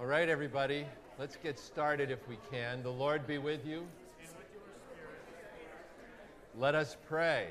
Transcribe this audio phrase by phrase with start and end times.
[0.00, 0.86] All right, everybody,
[1.18, 2.84] let's get started if we can.
[2.84, 3.84] The Lord be with you.
[6.56, 7.48] Let us pray.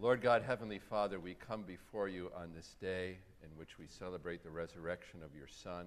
[0.00, 4.42] Lord God, Heavenly Father, we come before you on this day in which we celebrate
[4.42, 5.86] the resurrection of your Son,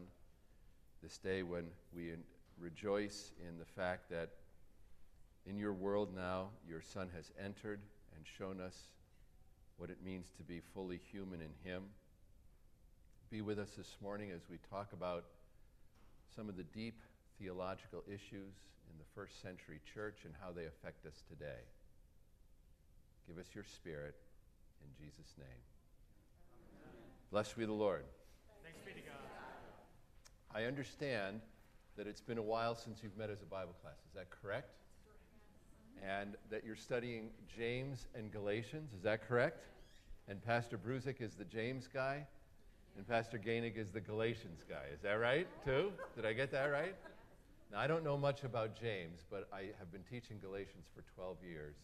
[1.03, 2.13] this day when we
[2.57, 4.29] rejoice in the fact that
[5.45, 7.81] in your world now your Son has entered
[8.15, 8.83] and shown us
[9.75, 11.83] what it means to be fully human in Him
[13.29, 15.23] be with us this morning as we talk about
[16.35, 16.99] some of the deep
[17.39, 18.55] theological issues
[18.89, 21.61] in the first century church and how they affect us today.
[23.27, 24.15] Give us your spirit
[24.81, 25.47] in Jesus' name.
[26.81, 26.95] Amen.
[27.29, 28.03] Blessed be the Lord.
[28.63, 29.21] Thanks be to God.
[30.55, 31.41] I understand
[31.97, 33.97] that it's been a while since you've met as a Bible class.
[34.07, 34.73] Is that correct?
[36.03, 38.91] And that you're studying James and Galatians.
[38.93, 39.65] Is that correct?
[40.27, 42.25] And Pastor Bruzik is the James guy.
[42.99, 44.83] And Pastor Gainig is the Galatians guy.
[44.93, 45.93] Is that right, too?
[46.17, 46.93] Did I get that right?
[47.71, 51.37] Now, I don't know much about James, but I have been teaching Galatians for 12
[51.49, 51.75] years.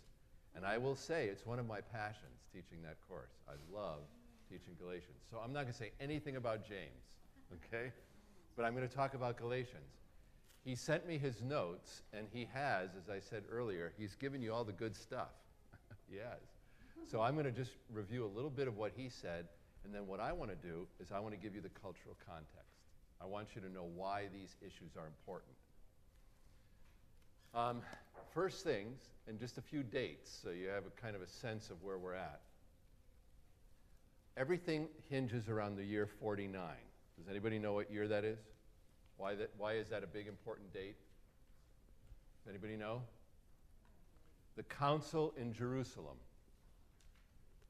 [0.58, 3.32] And I will say it's one of my passions, teaching that course.
[3.48, 4.00] I love
[4.50, 5.16] teaching Galatians.
[5.32, 7.16] So I'm not going to say anything about James,
[7.54, 7.94] okay?
[8.58, 9.96] But I'm going to talk about Galatians.
[10.66, 14.54] He sent me his notes, and he has, as I said earlier, he's given you
[14.54, 15.32] all the good stuff.
[16.12, 16.42] he has.
[17.10, 19.48] So I'm going to just review a little bit of what he said
[19.86, 22.18] and then what I want to do is I want to give you the cultural
[22.26, 22.74] context.
[23.22, 25.54] I want you to know why these issues are important.
[27.54, 27.82] Um,
[28.34, 31.70] first things, and just a few dates, so you have a kind of a sense
[31.70, 32.42] of where we're at.
[34.36, 36.62] Everything hinges around the year 49.
[37.18, 38.40] Does anybody know what year that is?
[39.18, 40.98] Why, that, why is that a big important date?
[42.44, 43.02] Does anybody know?
[44.58, 46.18] The council in Jerusalem.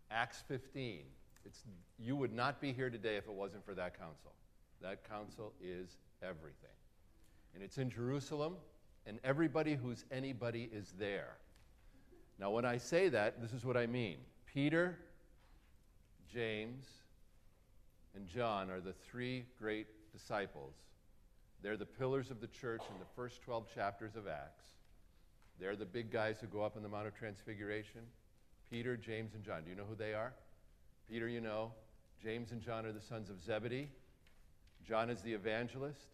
[0.09, 1.01] Acts 15.
[1.45, 1.63] It's,
[1.99, 4.31] you would not be here today if it wasn't for that council.
[4.81, 6.69] That council is everything.
[7.53, 8.55] And it's in Jerusalem,
[9.05, 11.37] and everybody who's anybody is there.
[12.39, 14.97] Now, when I say that, this is what I mean Peter,
[16.31, 16.85] James,
[18.15, 20.73] and John are the three great disciples.
[21.61, 24.65] They're the pillars of the church in the first 12 chapters of Acts.
[25.59, 28.01] They're the big guys who go up on the Mount of Transfiguration.
[28.69, 29.63] Peter, James, and John.
[29.63, 30.33] Do you know who they are?
[31.09, 31.71] Peter, you know.
[32.21, 33.89] James and John are the sons of Zebedee.
[34.87, 36.07] John is the evangelist.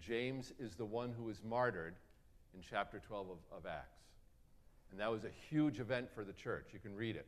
[0.00, 1.94] James is the one who was martyred
[2.54, 4.00] in chapter 12 of, of Acts.
[4.90, 6.68] And that was a huge event for the church.
[6.72, 7.26] You can read it.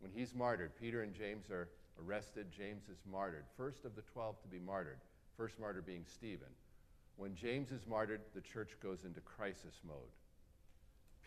[0.00, 1.68] When he's martyred, Peter and James are
[2.04, 2.46] arrested.
[2.56, 3.44] James is martyred.
[3.56, 4.98] First of the 12 to be martyred.
[5.36, 6.48] First martyr being Stephen.
[7.16, 10.12] When James is martyred, the church goes into crisis mode.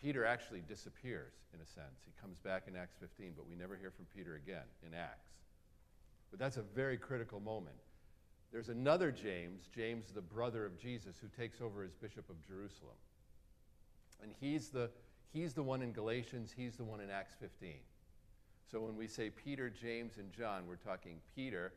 [0.00, 2.00] Peter actually disappears, in a sense.
[2.04, 5.30] He comes back in Acts 15, but we never hear from Peter again in Acts.
[6.30, 7.76] But that's a very critical moment.
[8.52, 12.96] There's another James, James, the brother of Jesus, who takes over as Bishop of Jerusalem.
[14.22, 14.90] And he's the,
[15.32, 17.74] he's the one in Galatians, he's the one in Acts 15.
[18.70, 21.72] So when we say Peter, James, and John, we're talking Peter,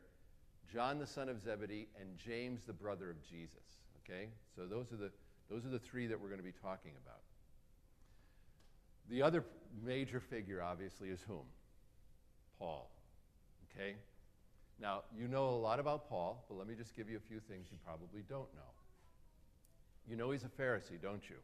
[0.72, 3.80] John the son of Zebedee, and James the brother of Jesus.
[4.02, 4.28] Okay?
[4.56, 5.10] So those are the,
[5.50, 7.20] those are the three that we're going to be talking about.
[9.10, 9.44] The other
[9.84, 11.44] major figure, obviously, is whom?
[12.58, 12.90] Paul.
[13.70, 13.96] Okay?
[14.80, 17.40] Now, you know a lot about Paul, but let me just give you a few
[17.40, 18.72] things you probably don't know.
[20.08, 21.36] You know he's a Pharisee, don't you?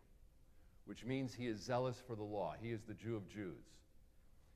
[0.85, 2.55] Which means he is zealous for the law.
[2.61, 3.65] He is the Jew of Jews.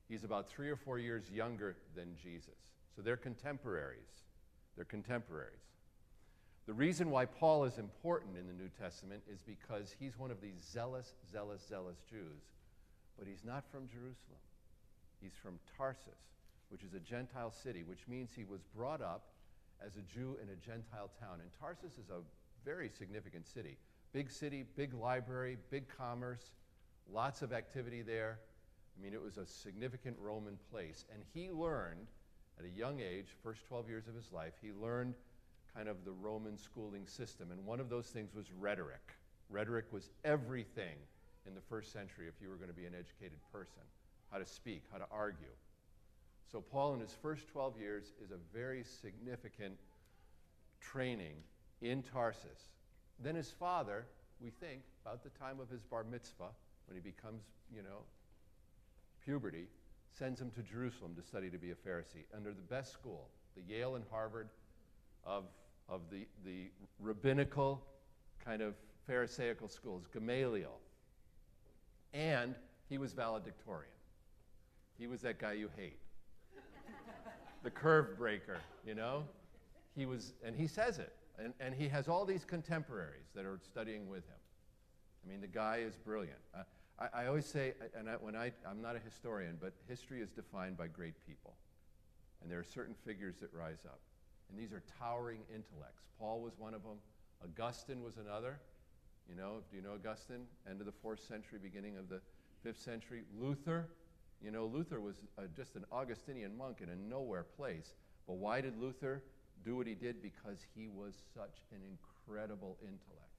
[0.07, 2.53] He's about three or four years younger than Jesus.
[2.95, 4.23] So they're contemporaries.
[4.75, 5.53] They're contemporaries.
[6.67, 10.41] The reason why Paul is important in the New Testament is because he's one of
[10.41, 12.41] these zealous, zealous, zealous Jews
[13.17, 14.41] but he's not from Jerusalem.
[15.21, 16.37] He's from Tarsus,
[16.69, 19.27] which is a Gentile city, which means he was brought up
[19.85, 21.39] as a Jew in a Gentile town.
[21.41, 22.21] And Tarsus is a
[22.63, 23.77] very significant city.
[24.13, 26.51] Big city, big library, big commerce,
[27.11, 28.39] lots of activity there.
[28.97, 31.05] I mean, it was a significant Roman place.
[31.13, 32.07] And he learned
[32.59, 35.15] at a young age, first 12 years of his life, he learned
[35.75, 37.51] kind of the Roman schooling system.
[37.51, 39.15] And one of those things was rhetoric.
[39.49, 40.95] Rhetoric was everything
[41.47, 43.83] in the first century if you were going to be an educated person
[44.31, 45.55] how to speak, how to argue.
[46.51, 49.77] So, Paul, in his first 12 years, is a very significant
[50.81, 51.35] training
[51.81, 52.69] in Tarsus.
[53.23, 54.05] Then his father,
[54.41, 56.49] we think, about the time of his bar mitzvah,
[56.87, 57.43] when he becomes,
[57.73, 58.03] you know,
[59.23, 59.67] puberty,
[60.17, 63.73] sends him to Jerusalem to study to be a Pharisee under the best school, the
[63.73, 64.49] Yale and Harvard
[65.25, 65.45] of,
[65.89, 66.69] of the, the
[66.99, 67.81] rabbinical
[68.43, 68.75] kind of
[69.07, 70.79] Pharisaical schools, Gamaliel,
[72.15, 72.55] and
[72.89, 73.91] he was valedictorian.
[74.97, 75.99] He was that guy you hate.
[77.63, 78.57] the curve breaker,
[78.87, 79.25] you know?
[79.95, 83.59] he was, and he says it, and, and he has all these contemporaries that are
[83.63, 84.35] studying with him.
[85.25, 86.39] I mean, the guy is brilliant.
[86.53, 86.63] Uh,
[86.99, 90.31] I, I, always say, and I, when I, I'm not a historian, but history is
[90.31, 91.55] defined by great people.
[92.41, 93.99] And there are certain figures that rise up.
[94.49, 96.03] And these are towering intellects.
[96.19, 96.97] Paul was one of them.
[97.43, 98.59] Augustine was another.
[99.29, 100.45] You know, do you know Augustine?
[100.69, 102.21] End of the fourth century, beginning of the
[102.63, 103.23] fifth century.
[103.39, 103.87] Luther,
[104.41, 107.93] you know, Luther was uh, just an Augustinian monk in a nowhere place.
[108.27, 109.23] But why did Luther
[109.63, 110.21] do what he did?
[110.21, 113.31] Because he was such an incredible intellect.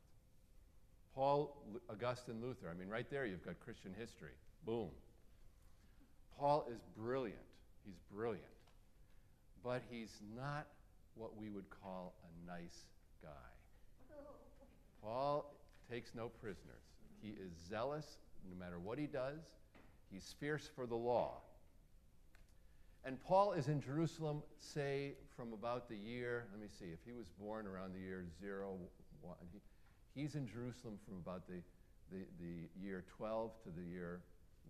[1.14, 2.68] Paul, Augustine, Luther.
[2.70, 4.32] I mean, right there you've got Christian history.
[4.64, 4.88] Boom.
[6.38, 7.38] Paul is brilliant.
[7.84, 8.44] He's brilliant.
[9.64, 10.66] But he's not
[11.14, 12.84] what we would call a nice
[13.22, 13.28] guy.
[15.02, 15.54] Paul
[15.90, 16.82] takes no prisoners.
[17.22, 18.18] He is zealous
[18.48, 19.40] no matter what he does.
[20.10, 21.38] He's fierce for the law.
[23.04, 27.12] And Paul is in Jerusalem, say, from about the year, let me see, if he
[27.12, 28.76] was born around the year zero,
[29.22, 29.60] one, he,
[30.16, 31.60] He's in Jerusalem from about the,
[32.10, 34.22] the, the year 12 to the year,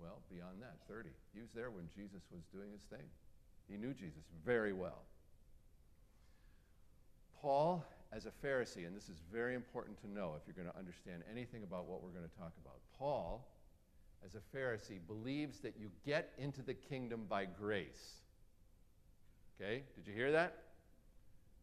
[0.02, 1.08] well, beyond that, 30.
[1.32, 3.06] He was there when Jesus was doing his thing.
[3.70, 5.04] He knew Jesus very well.
[7.40, 7.84] Paul,
[8.16, 11.22] as a Pharisee, and this is very important to know if you're going to understand
[11.30, 12.76] anything about what we're going to talk about.
[12.98, 13.46] Paul,
[14.24, 18.22] as a Pharisee, believes that you get into the kingdom by grace.
[19.60, 19.82] Okay?
[19.96, 20.56] Did you hear that?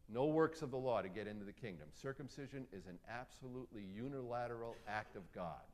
[0.07, 1.87] No works of the law to get into the kingdom.
[1.91, 5.65] Circumcision is an absolutely unilateral act of God.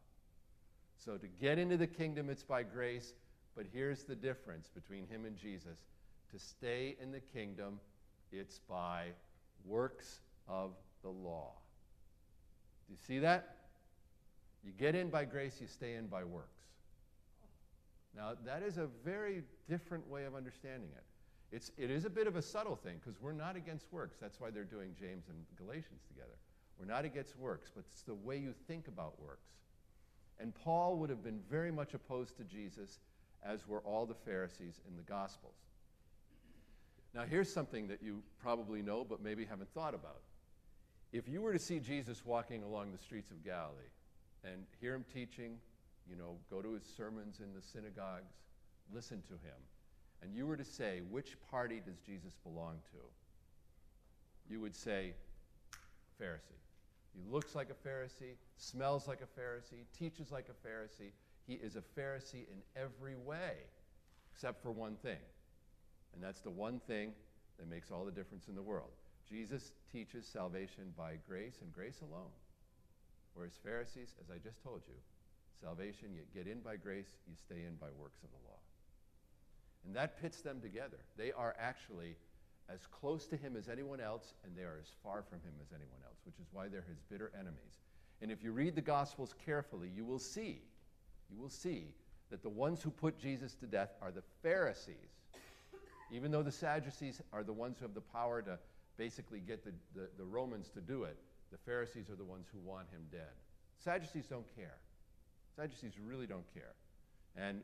[0.96, 3.16] So to get into the kingdom, it's by grace.
[3.54, 5.80] But here's the difference between him and Jesus
[6.32, 7.80] to stay in the kingdom,
[8.32, 9.08] it's by
[9.66, 10.72] works of
[11.04, 11.54] the law.
[12.88, 13.56] Do you see that?
[14.66, 16.60] You get in by grace, you stay in by works.
[18.16, 21.04] Now, that is a very different way of understanding it.
[21.56, 24.18] It's, it is a bit of a subtle thing because we're not against works.
[24.20, 26.36] That's why they're doing James and Galatians together.
[26.80, 29.48] We're not against works, but it's the way you think about works.
[30.40, 33.00] And Paul would have been very much opposed to Jesus,
[33.44, 35.56] as were all the Pharisees in the Gospels.
[37.14, 40.22] Now, here's something that you probably know, but maybe haven't thought about.
[41.12, 43.92] If you were to see Jesus walking along the streets of Galilee
[44.44, 45.58] and hear him teaching,
[46.08, 48.34] you know, go to his sermons in the synagogues,
[48.94, 49.58] listen to him,
[50.22, 54.54] and you were to say, which party does Jesus belong to?
[54.54, 55.14] You would say,
[56.22, 56.60] Pharisee.
[57.16, 61.12] He looks like a Pharisee, smells like a Pharisee, teaches like a Pharisee.
[61.48, 63.54] He is a Pharisee in every way,
[64.34, 65.18] except for one thing.
[66.14, 67.14] And that's the one thing
[67.58, 68.92] that makes all the difference in the world.
[69.30, 72.34] Jesus teaches salvation by grace and grace alone.
[73.36, 74.96] Whereas Pharisees, as I just told you,
[75.62, 78.58] salvation, you get in by grace, you stay in by works of the law.
[79.86, 80.98] And that pits them together.
[81.18, 82.16] They are actually
[82.74, 85.72] as close to him as anyone else, and they are as far from him as
[85.72, 87.82] anyone else, which is why they're his bitter enemies.
[88.22, 90.62] And if you read the Gospels carefully, you will see,
[91.32, 91.86] you will see
[92.30, 94.96] that the ones who put Jesus to death are the Pharisees.
[96.12, 98.58] Even though the Sadducees are the ones who have the power to
[99.00, 101.18] basically get the, the, the Romans to do it,
[101.52, 103.34] the Pharisees are the ones who want him dead.
[103.82, 104.78] Sadducees don't care.
[105.56, 106.76] Sadducees really don't care.
[107.36, 107.64] And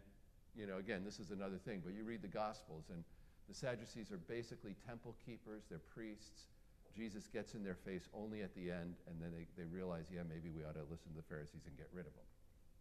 [0.55, 3.03] you know, again, this is another thing, but you read the Gospels, and
[3.51, 6.47] the Sadducees are basically temple keepers, they're priests.
[6.95, 10.23] Jesus gets in their face only at the end, and then they, they realize, yeah,
[10.23, 12.23] maybe we ought to listen to the Pharisees and get rid of them.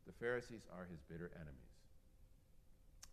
[0.07, 1.75] The Pharisees are his bitter enemies.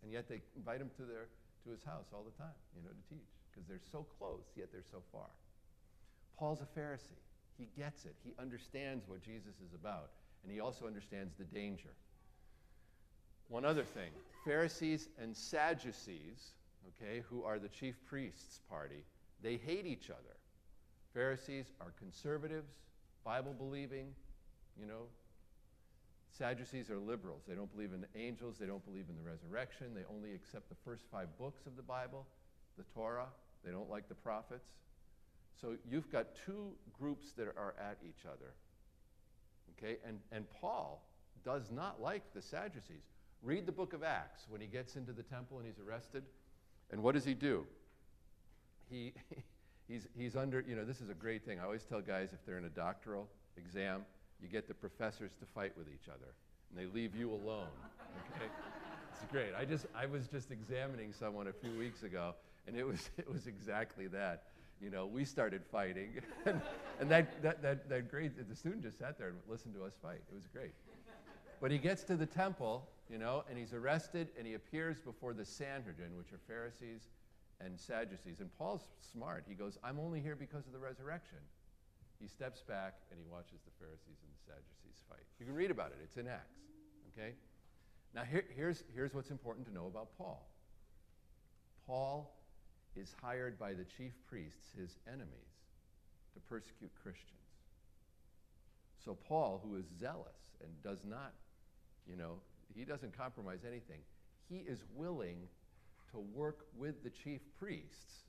[0.06, 1.26] And yet they invite him to, their,
[1.66, 4.68] to his house all the time, you know, to teach, because they're so close, yet
[4.72, 5.28] they're so far.
[6.38, 7.20] Paul's a Pharisee.
[7.58, 8.14] He gets it.
[8.24, 10.10] He understands what Jesus is about,
[10.42, 11.90] and he also understands the danger.
[13.48, 14.10] One other thing
[14.44, 16.54] Pharisees and Sadducees,
[16.88, 19.04] okay, who are the chief priests' party,
[19.42, 20.36] they hate each other.
[21.12, 22.72] Pharisees are conservatives,
[23.24, 24.14] Bible believing,
[24.80, 25.04] you know.
[26.30, 27.42] Sadducees are liberals.
[27.46, 30.76] They don't believe in angels, they don't believe in the resurrection, they only accept the
[30.82, 32.26] first five books of the Bible,
[32.76, 33.26] the Torah.
[33.64, 34.68] They don't like the prophets.
[35.60, 38.52] So you've got two groups that are at each other.
[39.78, 39.98] Okay?
[40.06, 41.04] And, and Paul
[41.44, 43.04] does not like the Sadducees.
[43.42, 46.24] Read the book of Acts when he gets into the temple and he's arrested.
[46.90, 47.66] And what does he do?
[48.90, 49.12] He,
[49.88, 51.58] he's, he's under, you know, this is a great thing.
[51.60, 54.04] I always tell guys if they're in a doctoral exam,
[54.40, 56.34] you get the professors to fight with each other,
[56.70, 57.68] and they leave you alone.
[58.34, 58.46] Okay?
[59.12, 59.50] it's great.
[59.56, 62.34] I, just, I was just examining someone a few weeks ago,
[62.66, 64.44] and it was, it was exactly that.
[64.80, 66.60] You know, we started fighting, and,
[67.00, 69.92] and that, that, that, that great, the student just sat there and listened to us
[70.02, 70.20] fight.
[70.30, 70.72] It was great.
[71.60, 75.32] But he gets to the temple, you know, and he's arrested and he appears before
[75.32, 77.02] the Sanhedrin, which are Pharisees
[77.60, 78.40] and Sadducees.
[78.40, 79.44] And Paul's smart.
[79.46, 81.38] He goes, I'm only here because of the resurrection.
[82.20, 85.22] He steps back and he watches the Pharisees and the Sadducees fight.
[85.38, 86.58] You can read about it, it's in Acts.
[87.16, 87.34] Okay?
[88.12, 90.44] Now, here, here's, here's what's important to know about Paul
[91.86, 92.32] Paul
[92.96, 95.52] is hired by the chief priests, his enemies,
[96.34, 97.28] to persecute Christians.
[99.04, 101.32] So, Paul, who is zealous and does not,
[102.08, 102.34] you know,
[102.74, 104.00] he doesn't compromise anything,
[104.48, 105.48] he is willing
[106.12, 108.24] to work with the chief priests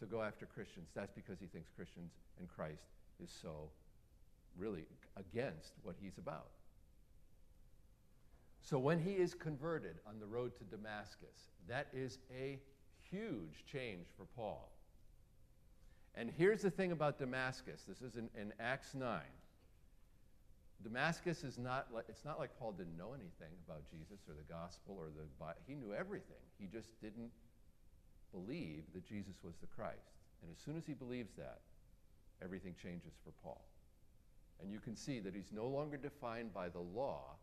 [0.00, 0.88] to go after Christians.
[0.94, 2.84] That's because he thinks Christians and Christ
[3.22, 3.70] is so
[4.58, 4.84] really
[5.16, 6.48] against what he's about.
[8.62, 12.58] So when he is converted on the road to Damascus, that is a
[13.10, 14.70] huge change for Paul.
[16.14, 19.20] And here's the thing about Damascus this is in, in Acts 9.
[20.82, 24.52] Damascus is not like, it's not like Paul didn't know anything about Jesus or the
[24.52, 25.60] gospel or the Bible.
[25.66, 26.40] he knew everything.
[26.58, 27.30] He just didn't
[28.32, 30.16] believe that Jesus was the Christ.
[30.42, 31.60] And as soon as he believes that,
[32.42, 33.62] everything changes for Paul.
[34.62, 37.36] And you can see that he's no longer defined by the law,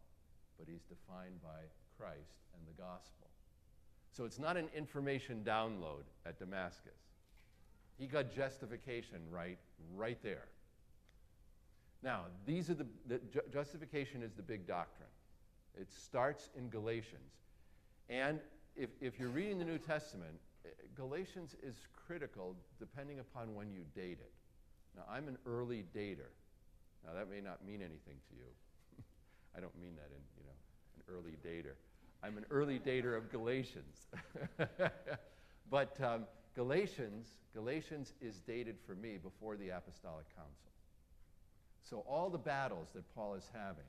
[0.57, 3.26] but he's defined by Christ and the gospel.
[4.11, 6.99] So it's not an information download at Damascus.
[7.97, 9.57] He got justification right
[9.95, 10.45] right there.
[12.03, 15.09] Now, these are the, the ju- justification is the big doctrine.
[15.79, 17.33] It starts in Galatians.
[18.09, 18.39] And
[18.75, 21.75] if, if you're reading the New Testament, eh, Galatians is
[22.07, 24.31] critical depending upon when you date it.
[24.95, 26.31] Now, I'm an early dater.
[27.05, 28.49] Now, that may not mean anything to you.
[29.57, 30.57] I don't mean that in, you know,
[30.97, 31.75] an early dater.
[32.23, 34.07] I'm an early dater of Galatians.
[35.69, 40.71] but um, Galatians, Galatians is dated for me before the Apostolic Council.
[41.89, 43.85] So all the battles that Paul is having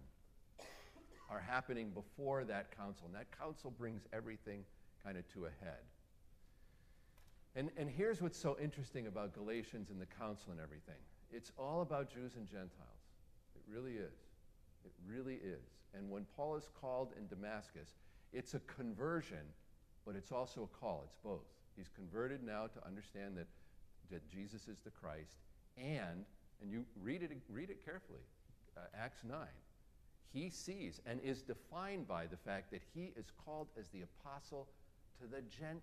[1.31, 3.07] are happening before that council.
[3.07, 4.65] And that council brings everything
[5.05, 5.83] kind of to a head.
[7.57, 10.97] And, and here's what's so interesting about Galatians and the council and everything
[11.31, 13.05] it's all about Jews and Gentiles.
[13.55, 14.17] It really is.
[14.85, 15.65] It really is.
[15.95, 17.89] And when Paul is called in Damascus,
[18.33, 19.45] it's a conversion,
[20.07, 21.03] but it's also a call.
[21.05, 21.47] It's both.
[21.77, 23.47] He's converted now to understand that,
[24.11, 25.37] that Jesus is the Christ,
[25.77, 26.25] and,
[26.61, 28.21] and you read it, read it carefully,
[28.77, 29.39] uh, Acts 9.
[30.33, 34.69] He sees and is defined by the fact that he is called as the apostle
[35.21, 35.83] to the Gentiles.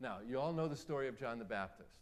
[0.00, 1.96] Now, you all know the story of John the Baptist.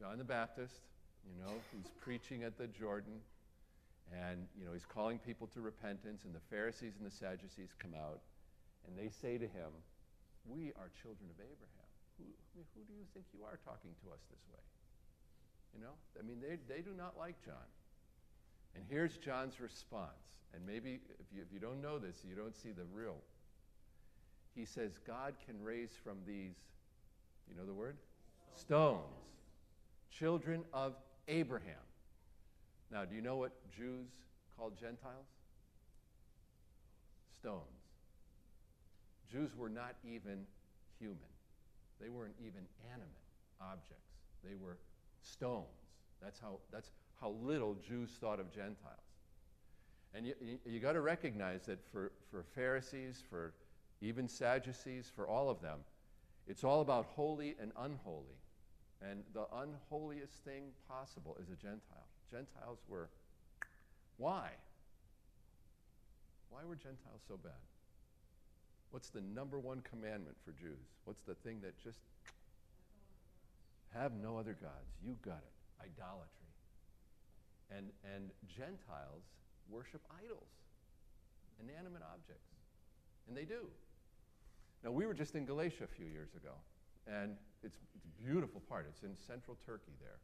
[0.00, 0.80] John the Baptist,
[1.24, 3.20] you know, he's preaching at the Jordan,
[4.12, 7.94] and, you know, he's calling people to repentance, and the Pharisees and the Sadducees come
[7.94, 8.20] out,
[8.86, 9.72] and they say to him,
[10.44, 11.88] We are children of Abraham.
[12.18, 12.24] Who,
[12.76, 14.62] who do you think you are talking to us this way?
[15.74, 17.68] You know, I mean, they, they do not like John.
[18.76, 20.42] And here's John's response.
[20.54, 23.16] And maybe if you, if you don't know this, you don't see the real.
[24.54, 26.54] He says, God can raise from these
[27.48, 27.96] you know the word?
[28.56, 29.02] Stones.
[30.10, 30.94] Children of
[31.28, 31.74] Abraham.
[32.94, 34.06] Now, do you know what Jews
[34.56, 35.26] called Gentiles?
[37.40, 37.58] Stones.
[39.28, 40.46] Jews were not even
[41.00, 41.18] human,
[42.00, 43.10] they weren't even animate
[43.60, 44.12] objects.
[44.44, 44.78] They were
[45.22, 45.64] stones.
[46.22, 48.76] That's how, that's how little Jews thought of Gentiles.
[50.14, 53.54] And you, you, you got to recognize that for, for Pharisees, for
[54.02, 55.80] even Sadducees, for all of them,
[56.46, 58.38] it's all about holy and unholy.
[59.02, 62.06] And the unholiest thing possible is a Gentile.
[62.30, 63.08] Gentiles were.
[64.16, 64.50] Why?
[66.50, 67.52] Why were Gentiles so bad?
[68.90, 70.86] What's the number one commandment for Jews?
[71.04, 71.98] What's the thing that just.
[73.94, 74.90] Have no other gods.
[75.06, 75.54] You got it.
[75.80, 76.50] Idolatry.
[77.70, 79.22] And, and Gentiles
[79.70, 80.50] worship idols,
[81.62, 82.50] inanimate objects.
[83.28, 83.66] And they do.
[84.82, 86.52] Now, we were just in Galatia a few years ago,
[87.06, 88.86] and it's, it's a beautiful part.
[88.88, 90.18] It's in central Turkey there.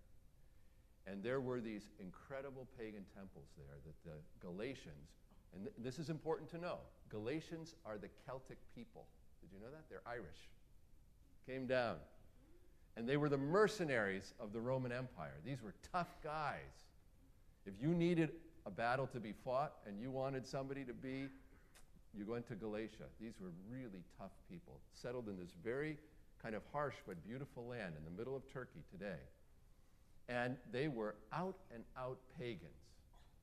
[1.06, 5.16] And there were these incredible pagan temples there that the Galatians,
[5.54, 6.78] and th- this is important to know
[7.08, 9.06] Galatians are the Celtic people.
[9.40, 9.84] Did you know that?
[9.88, 10.48] They're Irish.
[11.46, 11.96] Came down.
[12.96, 15.34] And they were the mercenaries of the Roman Empire.
[15.44, 16.86] These were tough guys.
[17.66, 18.32] If you needed
[18.66, 21.28] a battle to be fought and you wanted somebody to be
[22.16, 23.06] you go into Galatia.
[23.20, 25.96] These were really tough people, settled in this very
[26.42, 29.20] kind of harsh but beautiful land in the middle of Turkey today.
[30.30, 32.70] And they were out and out pagans.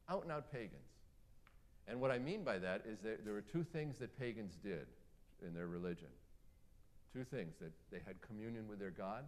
[0.10, 0.88] Out and out pagans.
[1.88, 4.88] And what I mean by that is that there were two things that pagans did
[5.46, 6.08] in their religion.
[7.14, 9.26] Two things that they had communion with their God.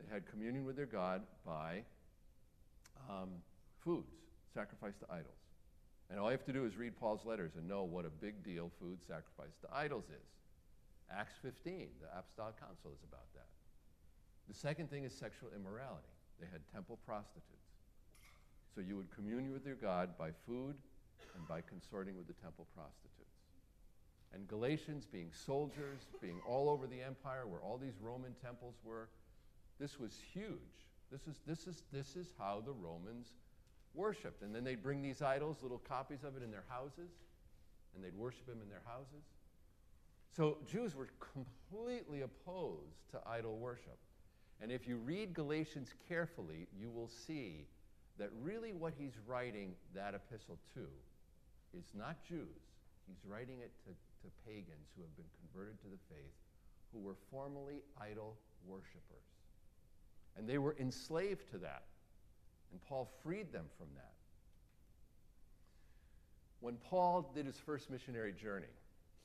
[0.00, 1.82] They had communion with their God by
[3.08, 3.28] um,
[3.84, 4.12] foods,
[4.54, 5.42] sacrificed to idols.
[6.10, 8.42] And all you have to do is read Paul's letters and know what a big
[8.44, 10.28] deal food sacrifice to idols is.
[11.10, 13.48] Acts 15, the Apostolic Council is about that.
[14.48, 16.08] The second thing is sexual immorality.
[16.40, 17.48] They had temple prostitutes.
[18.74, 20.74] So you would commune with your God by food
[21.36, 23.12] and by consorting with the temple prostitutes.
[24.34, 29.08] And Galatians, being soldiers, being all over the empire where all these Roman temples were,
[29.78, 30.88] this was huge.
[31.10, 33.28] This is, this is, this is how the Romans
[33.94, 34.42] worshiped.
[34.42, 37.10] And then they'd bring these idols, little copies of it in their houses,
[37.94, 39.24] and they'd worship them in their houses.
[40.34, 43.98] So Jews were completely opposed to idol worship.
[44.62, 47.66] And if you read Galatians carefully, you will see
[48.18, 50.86] that really what he's writing that epistle to
[51.76, 52.62] is not Jews.
[53.08, 56.32] He's writing it to, to pagans who have been converted to the faith,
[56.92, 58.36] who were formerly idol
[58.68, 59.26] worshippers.
[60.38, 61.82] And they were enslaved to that.
[62.70, 64.12] And Paul freed them from that.
[66.60, 68.66] When Paul did his first missionary journey,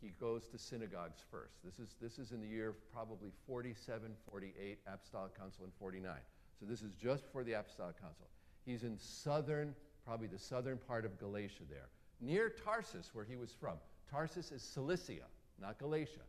[0.01, 1.55] he goes to synagogues first.
[1.63, 6.11] This is, this is in the year probably 47, 48, Apostolic Council in 49.
[6.59, 8.27] So this is just before the Apostolic Council.
[8.65, 9.73] He's in southern,
[10.05, 11.89] probably the southern part of Galatia there,
[12.21, 13.77] near Tarsus, where he was from.
[14.09, 15.25] Tarsus is Cilicia,
[15.59, 16.21] not Galatia.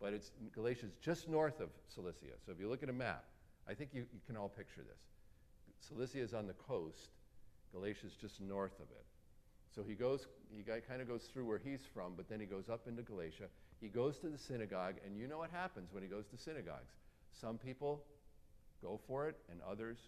[0.00, 2.36] But it's, Galatia is just north of Cilicia.
[2.44, 3.24] So if you look at a map,
[3.68, 5.00] I think you, you can all picture this.
[5.86, 7.10] Cilicia is on the coast,
[7.72, 9.04] Galatia is just north of it.
[9.74, 12.68] So he goes, he kind of goes through where he's from, but then he goes
[12.68, 13.46] up into Galatia.
[13.80, 16.92] He goes to the synagogue, and you know what happens when he goes to synagogues.
[17.32, 18.02] Some people
[18.82, 19.98] go for it, and others,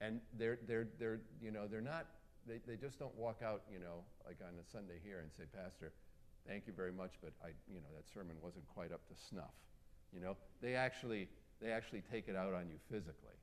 [0.00, 2.06] and they're, they're, they're, you know, they're not,
[2.46, 5.44] they, they just don't walk out, you know, like on a Sunday here and say,
[5.54, 5.92] Pastor,
[6.46, 9.54] thank you very much, but I, you know, that sermon wasn't quite up to snuff.
[10.12, 11.28] You know, they actually,
[11.60, 13.38] they actually take it out on you physically.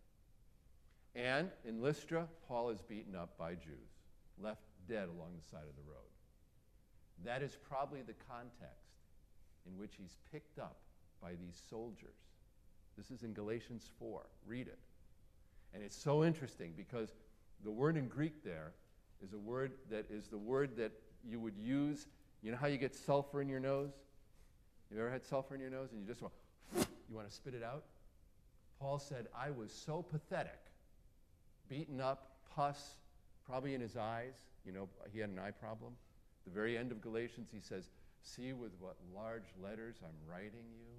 [1.16, 3.90] And in Lystra, Paul is beaten up by Jews,
[4.42, 6.10] left dead along the side of the road.
[7.26, 8.90] That is probably the context
[9.66, 10.78] in which he's picked up
[11.22, 12.16] by these soldiers.
[12.98, 14.22] This is in Galatians 4.
[14.46, 14.80] Read it.
[15.74, 17.14] And it's so interesting because
[17.64, 18.72] the word in Greek there
[19.24, 20.92] is a word that is the word that
[21.24, 22.08] you would use.
[22.42, 23.92] You know how you get sulfur in your nose?
[24.92, 26.34] You ever had sulfur in your nose and you just want,
[26.76, 27.84] you want to spit it out?
[28.80, 30.60] Paul said, I was so pathetic
[31.70, 32.96] beaten up, pus,
[33.50, 34.38] probably in his eyes.
[34.64, 35.98] You know, he had an eye problem.
[36.46, 37.90] The very end of Galatians, he says,
[38.22, 40.94] See with what large letters I'm writing you.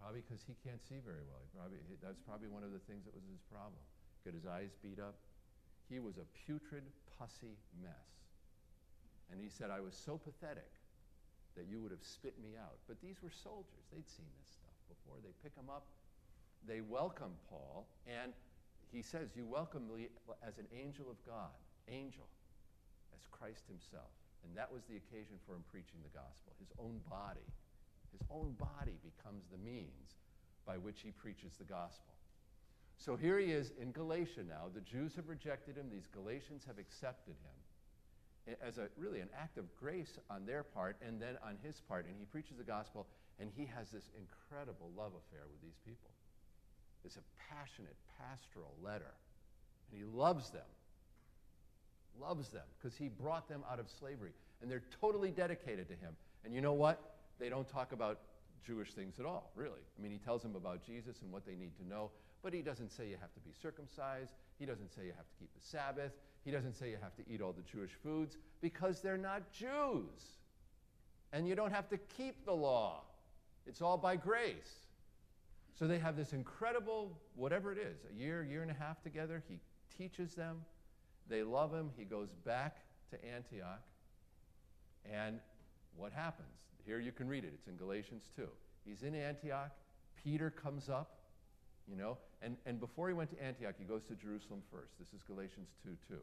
[0.00, 1.44] Probably because he can't see very well.
[2.00, 3.82] That's probably one of the things that was his problem.
[4.24, 5.20] Got his eyes beat up.
[5.92, 8.08] He was a putrid, pussy mess.
[9.28, 10.72] And he said, I was so pathetic
[11.56, 12.80] that you would have spit me out.
[12.88, 13.84] But these were soldiers.
[13.92, 15.20] They'd seen this stuff before.
[15.20, 15.84] They pick him up.
[16.64, 17.84] They welcome Paul.
[18.06, 18.32] And
[18.92, 20.08] he says, You welcome me
[20.46, 21.54] as an angel of God,
[21.88, 22.26] angel,
[23.14, 24.10] as Christ himself.
[24.44, 26.52] And that was the occasion for him preaching the gospel.
[26.58, 27.46] His own body,
[28.10, 30.16] his own body becomes the means
[30.66, 32.14] by which he preaches the gospel.
[32.96, 34.68] So here he is in Galatia now.
[34.74, 39.58] The Jews have rejected him, these Galatians have accepted him as a really an act
[39.58, 42.06] of grace on their part and then on his part.
[42.06, 43.06] And he preaches the gospel,
[43.38, 46.10] and he has this incredible love affair with these people.
[47.04, 49.12] It's a passionate pastoral letter.
[49.90, 50.62] And he loves them.
[52.20, 54.32] Loves them because he brought them out of slavery.
[54.60, 56.14] And they're totally dedicated to him.
[56.44, 57.14] And you know what?
[57.38, 58.18] They don't talk about
[58.66, 59.80] Jewish things at all, really.
[59.98, 62.10] I mean, he tells them about Jesus and what they need to know,
[62.42, 64.32] but he doesn't say you have to be circumcised.
[64.58, 66.12] He doesn't say you have to keep the Sabbath.
[66.44, 70.38] He doesn't say you have to eat all the Jewish foods because they're not Jews.
[71.32, 73.02] And you don't have to keep the law,
[73.66, 74.74] it's all by grace.
[75.80, 79.42] So they have this incredible, whatever it is, a year, year and a half together.
[79.48, 79.58] He
[79.96, 80.62] teaches them.
[81.26, 81.90] They love him.
[81.96, 82.76] He goes back
[83.10, 83.80] to Antioch.
[85.10, 85.40] And
[85.96, 86.52] what happens?
[86.84, 87.52] Here you can read it.
[87.54, 88.46] It's in Galatians 2.
[88.84, 89.70] He's in Antioch.
[90.22, 91.20] Peter comes up,
[91.88, 94.98] you know, and, and before he went to Antioch, he goes to Jerusalem first.
[94.98, 96.14] This is Galatians 2 2.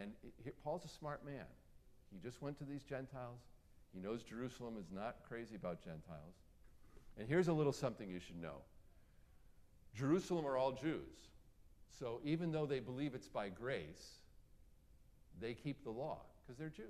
[0.00, 0.12] And
[0.46, 1.44] it, Paul's a smart man.
[2.10, 3.40] He just went to these Gentiles.
[3.92, 6.36] He knows Jerusalem is not crazy about Gentiles.
[7.18, 8.62] And here's a little something you should know
[9.98, 11.02] Jerusalem are all Jews.
[11.98, 14.18] So even though they believe it's by grace,
[15.40, 16.86] they keep the law because they're Jews.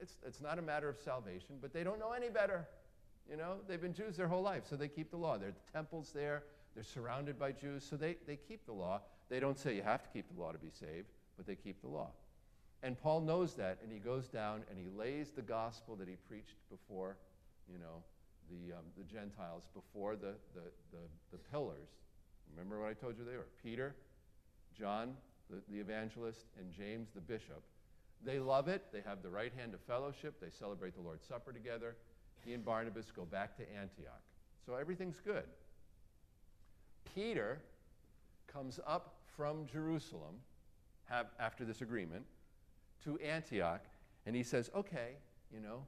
[0.00, 2.66] It's, it's not a matter of salvation, but they don't know any better.
[3.30, 5.38] You know, they've been Jews their whole life, so they keep the law.
[5.38, 6.42] There are temples there,
[6.74, 9.02] they're surrounded by Jews, so they, they keep the law.
[9.28, 11.80] They don't say you have to keep the law to be saved, but they keep
[11.80, 12.10] the law.
[12.82, 16.16] And Paul knows that, and he goes down and he lays the gospel that he
[16.28, 17.16] preached before,
[17.72, 18.02] you know,
[18.50, 20.98] the, um, the Gentiles before the, the, the,
[21.32, 21.88] the, pillars.
[22.50, 23.48] Remember what I told you they were?
[23.62, 23.94] Peter,
[24.78, 25.14] John,
[25.50, 27.62] the, the evangelist, and James, the bishop.
[28.24, 28.84] They love it.
[28.92, 30.40] They have the right hand of fellowship.
[30.40, 31.96] They celebrate the Lord's Supper together.
[32.44, 34.20] He and Barnabas go back to Antioch.
[34.64, 35.44] So everything's good.
[37.14, 37.60] Peter
[38.46, 40.36] comes up from Jerusalem
[41.04, 42.24] have, after this agreement
[43.04, 43.82] to Antioch,
[44.26, 45.16] and he says, Okay,
[45.52, 45.84] you know,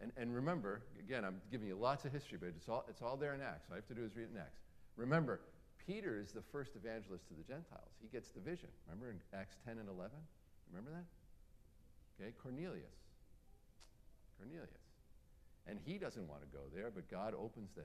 [0.00, 3.16] and, and remember, again, I'm giving you lots of history, but it's all, it's all
[3.16, 3.66] there in Acts.
[3.70, 4.62] All I have to do is read it in Acts.
[4.96, 5.40] Remember,
[5.86, 7.90] Peter is the first evangelist to the Gentiles.
[8.00, 8.68] He gets the vision.
[8.86, 10.14] Remember in Acts 10 and 11?
[10.70, 11.08] Remember that?
[12.14, 12.94] Okay, Cornelius.
[14.38, 14.86] Cornelius.
[15.66, 17.84] And he doesn't want to go there, but God opens the,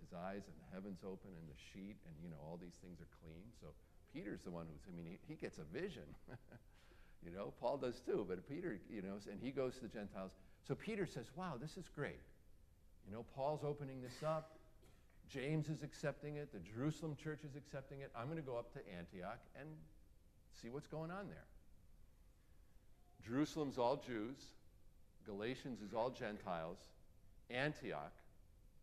[0.00, 3.02] his eyes and the heavens open and the sheet, and you know, all these things
[3.02, 3.44] are clean.
[3.60, 3.74] So
[4.14, 6.08] Peter's the one who's, I mean, he, he gets a vision.
[7.24, 10.32] you know, Paul does too, but Peter, you know, and he goes to the Gentiles.
[10.68, 12.20] So Peter says, Wow, this is great.
[13.06, 14.58] You know, Paul's opening this up.
[15.28, 16.52] James is accepting it.
[16.52, 18.10] The Jerusalem church is accepting it.
[18.14, 19.68] I'm going to go up to Antioch and
[20.52, 21.44] see what's going on there.
[23.26, 24.36] Jerusalem's all Jews.
[25.26, 26.78] Galatians is all Gentiles.
[27.50, 28.12] Antioch,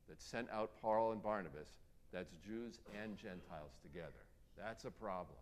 [0.10, 1.70] that sent out Paul and Barnabas,
[2.12, 4.26] that's Jews and Gentiles together.
[4.58, 5.38] That's a problem.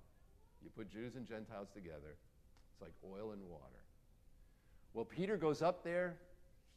[0.62, 2.16] You put Jews and Gentiles together,
[2.72, 3.84] it's like oil and water.
[4.94, 6.16] Well, Peter goes up there,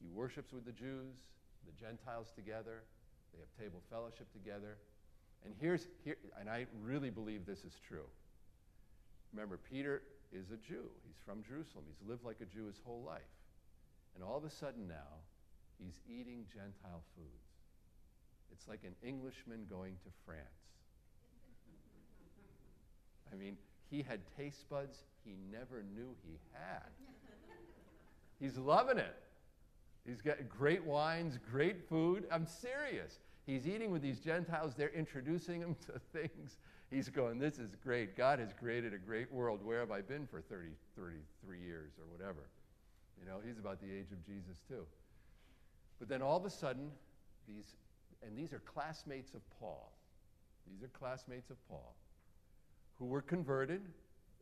[0.00, 1.16] he worships with the Jews,
[1.64, 2.82] the Gentiles together,
[3.32, 4.78] they have table fellowship together.
[5.44, 8.08] And here's here and I really believe this is true.
[9.32, 10.88] Remember, Peter is a Jew.
[11.06, 11.84] He's from Jerusalem.
[11.86, 13.20] He's lived like a Jew his whole life.
[14.14, 15.20] And all of a sudden now,
[15.78, 17.46] he's eating Gentile foods.
[18.52, 20.46] It's like an Englishman going to France.
[23.30, 23.56] I mean,
[23.90, 26.88] he had taste buds he never knew he had.
[28.38, 29.14] He's loving it.
[30.06, 32.26] He's got great wines, great food.
[32.30, 33.18] I'm serious.
[33.44, 34.74] He's eating with these Gentiles.
[34.76, 36.58] They're introducing him to things.
[36.90, 38.16] He's going, This is great.
[38.16, 39.64] God has created a great world.
[39.64, 42.48] Where have I been for 30, 33 years or whatever?
[43.20, 44.86] You know, he's about the age of Jesus too.
[45.98, 46.90] But then all of a sudden,
[47.48, 47.74] these,
[48.22, 49.92] and these are classmates of Paul.
[50.70, 51.94] These are classmates of Paul
[52.98, 53.82] who were converted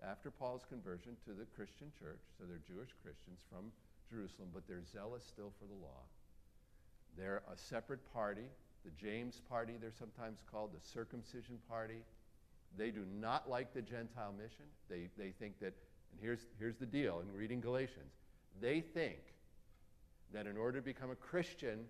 [0.02, 2.20] after Paul's conversion to the Christian church.
[2.38, 3.72] So they're Jewish Christians from
[4.14, 6.02] Jerusalem, but they're zealous still for the law.
[7.18, 8.46] They're a separate party,
[8.84, 12.02] the James party, they're sometimes called the circumcision party.
[12.76, 14.66] They do not like the Gentile mission.
[14.88, 15.74] They, they think that,
[16.12, 18.12] and here's, here's the deal in reading Galatians,
[18.60, 19.18] they think
[20.32, 21.80] that in order to become a Christian,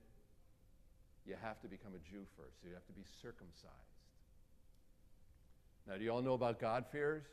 [1.26, 2.60] you have to become a Jew first.
[2.62, 3.72] So you have to be circumcised.
[5.86, 7.24] Now, do you all know about God-fearers?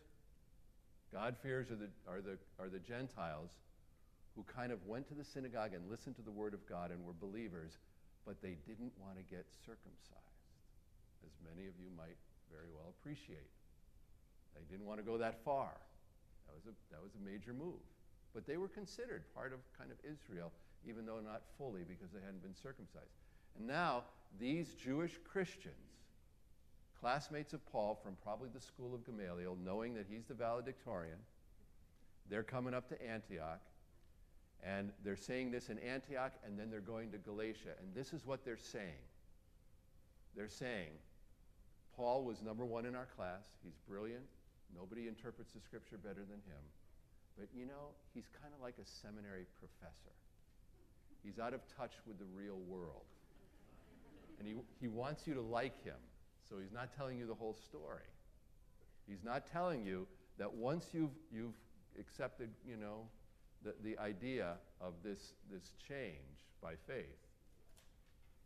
[1.13, 3.51] God-fearers are the, are, the, are the Gentiles
[4.35, 7.03] who kind of went to the synagogue and listened to the word of God and
[7.03, 7.77] were believers,
[8.25, 10.47] but they didn't want to get circumcised,
[11.25, 12.15] as many of you might
[12.51, 13.51] very well appreciate.
[14.55, 15.71] They didn't want to go that far.
[16.47, 17.81] That was a, that was a major move.
[18.33, 20.51] But they were considered part of kind of Israel,
[20.87, 23.15] even though not fully because they hadn't been circumcised.
[23.57, 24.03] And now,
[24.39, 25.75] these Jewish Christians,
[26.99, 31.17] classmates of Paul from probably the school of Gamaliel, knowing that he's the valedictorian,
[32.29, 33.59] they're coming up to Antioch
[34.63, 37.73] and they're saying this in Antioch, and then they're going to Galatia.
[37.79, 39.01] And this is what they're saying.
[40.35, 40.91] They're saying,
[41.95, 43.45] Paul was number one in our class.
[43.63, 44.23] He's brilliant.
[44.75, 46.63] Nobody interprets the scripture better than him.
[47.37, 50.13] But you know, he's kind of like a seminary professor.
[51.23, 53.05] He's out of touch with the real world.
[54.39, 55.99] And he, he wants you to like him.
[56.49, 58.09] So he's not telling you the whole story.
[59.07, 61.53] He's not telling you that once you've, you've
[61.99, 63.05] accepted, you know,
[63.63, 67.21] the, the idea of this, this change by faith,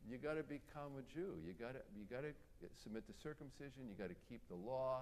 [0.10, 1.34] you got to become a Jew.
[1.46, 2.34] You got to you got to
[2.84, 3.90] submit to circumcision.
[3.90, 5.02] You got to keep the law.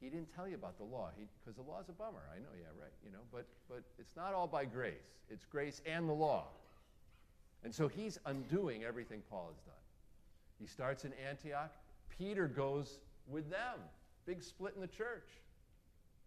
[0.00, 2.20] He didn't tell you about the law because the law is a bummer.
[2.30, 2.92] I know, yeah, right.
[3.04, 5.16] You know, but but it's not all by grace.
[5.30, 6.44] It's grace and the law.
[7.64, 9.74] And so he's undoing everything Paul has done.
[10.60, 11.72] He starts in Antioch.
[12.18, 13.80] Peter goes with them.
[14.26, 15.28] Big split in the church.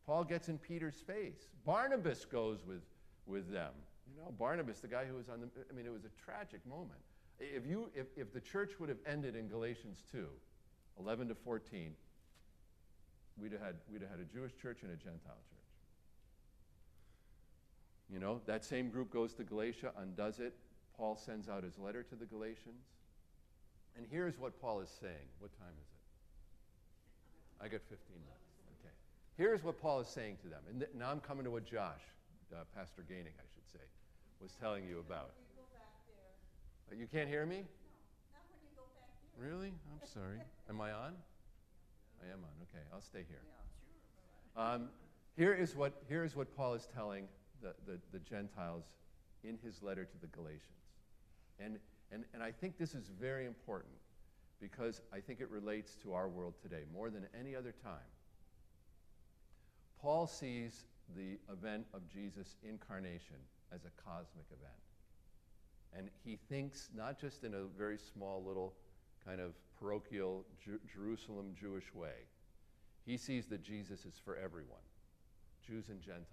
[0.07, 1.49] Paul gets in Peter's face.
[1.65, 2.81] Barnabas goes with
[3.27, 3.71] with them.
[4.09, 6.65] You know, Barnabas, the guy who was on the, I mean, it was a tragic
[6.65, 6.99] moment.
[7.39, 10.25] If, you, if, if the church would have ended in Galatians 2,
[10.99, 11.93] 11 to 14,
[13.39, 15.57] we'd have, had, we'd have had a Jewish church and a Gentile church.
[18.09, 20.55] You know, that same group goes to Galatia, undoes it.
[20.95, 22.85] Paul sends out his letter to the Galatians.
[23.95, 25.27] And here's what Paul is saying.
[25.39, 27.65] What time is it?
[27.65, 28.53] I got 15 minutes.
[28.79, 28.93] Okay.
[29.35, 30.61] Here's what Paul is saying to them.
[30.69, 32.01] And th- now I'm coming to what Josh
[32.53, 33.85] uh, Pastor Gaining, I should say,
[34.41, 35.31] was telling you about.
[36.97, 37.63] You can't hear me?
[39.37, 39.67] Really?
[39.67, 40.39] I'm sorry.
[40.69, 41.13] Am I on?
[42.23, 42.49] I am on.
[42.63, 43.41] Okay, I'll stay here.
[44.55, 44.89] Um,
[45.35, 47.27] here is what here is what Paul is telling
[47.61, 48.85] the, the, the Gentiles
[49.43, 50.61] in his letter to the Galatians.
[51.59, 51.77] And,
[52.11, 53.93] and, and I think this is very important
[54.59, 58.09] because I think it relates to our world today more than any other time.
[60.01, 63.37] Paul sees the event of Jesus' incarnation
[63.73, 64.81] as a cosmic event.
[65.97, 68.73] And he thinks not just in a very small little
[69.25, 72.27] kind of parochial Ju- Jerusalem Jewish way.
[73.05, 74.83] He sees that Jesus is for everyone,
[75.65, 76.25] Jews and Gentiles,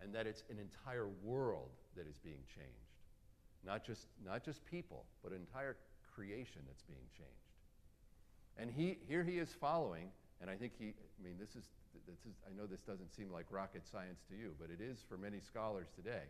[0.00, 2.72] and that it's an entire world that is being changed.
[3.64, 5.76] Not just, not just people, but entire
[6.14, 7.32] creation that's being changed.
[8.56, 10.08] And he, here he is following,
[10.40, 11.68] and I think he, I mean, this is,
[12.06, 14.98] this is, I know this doesn't seem like rocket science to you, but it is
[15.08, 16.24] for many scholars today.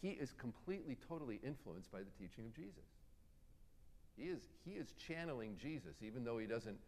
[0.00, 2.84] He is completely, totally influenced by the teaching of Jesus.
[4.16, 6.78] He is, he is channeling Jesus, even though he doesn't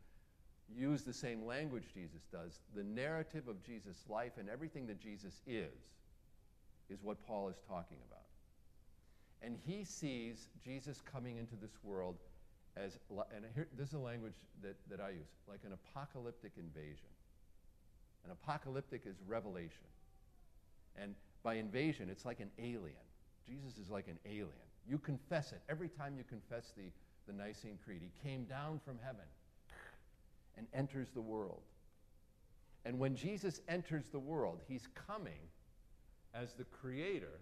[0.74, 2.60] use the same language Jesus does.
[2.74, 5.72] The narrative of Jesus' life and everything that Jesus is,
[6.90, 8.22] is what Paul is talking about.
[9.42, 12.16] And he sees Jesus coming into this world
[12.76, 12.98] as,
[13.34, 17.08] and here, this is a language that, that I use, like an apocalyptic invasion.
[18.28, 19.88] An apocalyptic is revelation.
[21.00, 23.06] And by invasion, it's like an alien.
[23.48, 24.52] Jesus is like an alien.
[24.86, 25.62] You confess it.
[25.70, 26.90] Every time you confess the,
[27.26, 29.24] the Nicene Creed, he came down from heaven
[30.58, 31.62] and enters the world.
[32.84, 35.40] And when Jesus enters the world, he's coming
[36.34, 37.40] as the creator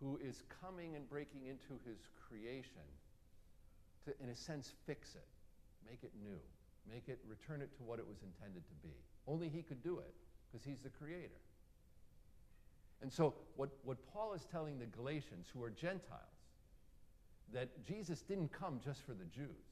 [0.00, 2.86] who is coming and breaking into his creation
[4.04, 5.26] to, in a sense, fix it,
[5.90, 6.38] make it new,
[6.88, 8.94] make it, return it to what it was intended to be.
[9.26, 10.14] Only he could do it
[10.46, 11.40] because he's the creator.
[13.02, 16.22] And so, what, what Paul is telling the Galatians, who are Gentiles,
[17.52, 19.66] that Jesus didn't come just for the Jews,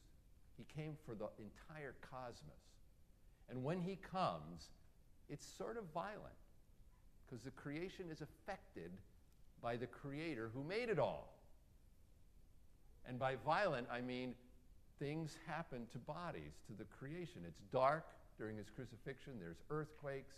[0.57, 2.55] he came for the entire cosmos.
[3.51, 4.69] And when he comes,
[5.29, 6.21] it's sort of violent
[7.25, 8.91] because the creation is affected
[9.63, 11.33] by the Creator who made it all.
[13.07, 14.35] And by violent, I mean
[14.99, 17.43] things happen to bodies, to the creation.
[17.47, 18.07] It's dark
[18.39, 20.37] during his crucifixion, there's earthquakes,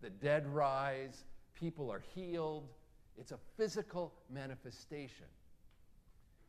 [0.00, 1.24] the dead rise,
[1.54, 2.68] people are healed.
[3.18, 5.26] It's a physical manifestation.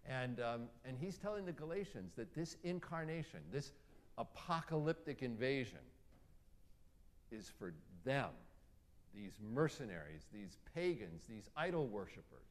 [0.08, 3.72] And, um, and he's telling the Galatians that this incarnation, this
[4.18, 5.80] apocalyptic invasion,
[7.32, 7.74] is for
[8.04, 8.30] them
[9.14, 12.48] these mercenaries, these pagans, these idol worshippers.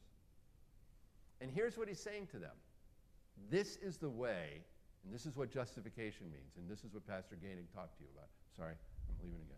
[1.41, 2.57] And here's what he's saying to them
[3.51, 4.61] this is the way,
[5.05, 8.11] and this is what justification means, and this is what Pastor Gaining talked to you
[8.15, 8.29] about.
[8.57, 8.75] Sorry,
[9.09, 9.57] I'm leaving again.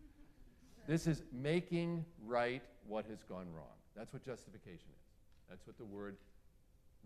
[0.87, 3.77] This is making right what has gone wrong.
[3.97, 5.07] That's what justification is.
[5.49, 6.17] That's what the word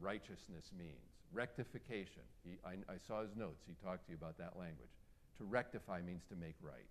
[0.00, 1.12] righteousness means.
[1.32, 2.22] Rectification.
[2.44, 3.64] He, I, I saw his notes.
[3.66, 4.90] He talked to you about that language.
[5.38, 6.88] To rectify means to make right.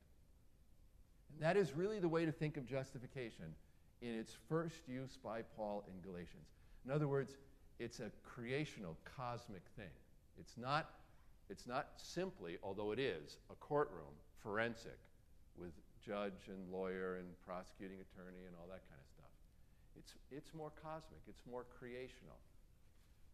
[1.34, 3.56] And that is really the way to think of justification
[4.02, 6.48] in its first use by Paul in Galatians.
[6.86, 7.38] In other words,
[7.80, 9.90] it's a creational, cosmic thing.
[10.40, 10.90] It's not,
[11.50, 14.98] it's not simply, although it is, a courtroom, forensic,
[15.58, 15.72] with
[16.06, 19.34] judge and lawyer and prosecuting attorney and all that kind of stuff.
[19.98, 22.38] It's, it's more cosmic, it's more creational.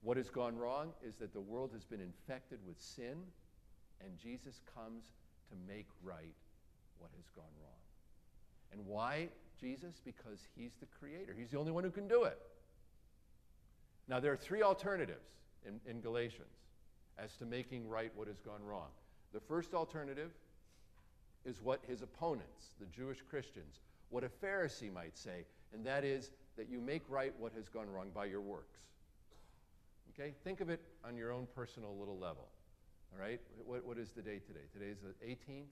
[0.01, 3.17] What has gone wrong is that the world has been infected with sin,
[4.01, 5.05] and Jesus comes
[5.49, 6.35] to make right
[6.97, 7.81] what has gone wrong.
[8.71, 10.01] And why Jesus?
[10.03, 11.35] Because he's the creator.
[11.37, 12.37] He's the only one who can do it.
[14.07, 16.47] Now, there are three alternatives in, in Galatians
[17.17, 18.89] as to making right what has gone wrong.
[19.33, 20.31] The first alternative
[21.45, 26.31] is what his opponents, the Jewish Christians, what a Pharisee might say, and that is
[26.57, 28.79] that you make right what has gone wrong by your works.
[30.13, 30.33] Okay?
[30.43, 32.47] Think of it on your own personal little level.
[33.13, 33.39] All right?
[33.65, 34.65] What, what is the date today?
[34.73, 35.67] Today's the 18th.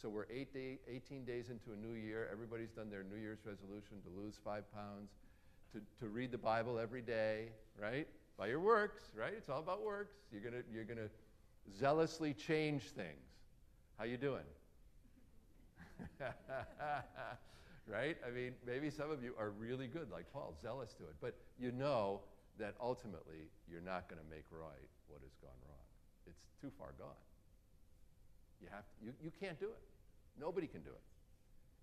[0.00, 2.28] So we're eight day, 18 days into a new year.
[2.32, 5.10] Everybody's done their New Year's resolution to lose five pounds,
[5.72, 7.48] to, to read the Bible every day,
[7.80, 8.08] right?
[8.36, 9.32] By your works, right?
[9.36, 10.16] It's all about works.
[10.32, 11.08] You're gonna, you're gonna
[11.78, 13.24] zealously change things.
[13.98, 14.44] How you doing?
[17.86, 18.16] right?
[18.26, 21.34] I mean, maybe some of you are really good, like Paul, zealous to it, but
[21.58, 22.20] you know
[22.58, 25.84] that ultimately you're not going to make right what has gone wrong.
[26.26, 27.18] It's too far gone.
[28.62, 29.82] You, have to, you, you can't do it.
[30.40, 31.04] Nobody can do it.